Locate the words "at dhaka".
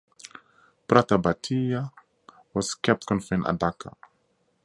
3.45-3.93